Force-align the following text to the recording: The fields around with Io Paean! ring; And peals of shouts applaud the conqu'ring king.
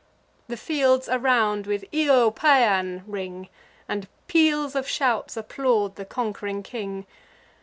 The 0.47 0.57
fields 0.57 1.07
around 1.07 1.67
with 1.67 1.85
Io 1.93 2.31
Paean! 2.31 3.03
ring; 3.05 3.49
And 3.87 4.07
peals 4.25 4.73
of 4.73 4.87
shouts 4.89 5.37
applaud 5.37 5.95
the 5.95 6.05
conqu'ring 6.05 6.63
king. 6.63 7.05